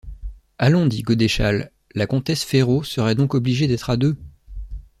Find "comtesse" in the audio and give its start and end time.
2.07-2.43